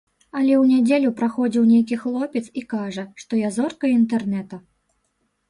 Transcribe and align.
Але 0.37 0.53
ў 0.61 0.77
нядзелю 0.77 1.09
праходзіў 1.19 1.67
нейкі 1.73 1.99
хлопец 2.05 2.43
і 2.63 2.65
кажа, 2.75 3.03
што 3.25 3.41
я 3.43 3.53
зорка 3.59 3.93
інтэрнэта. 3.99 4.63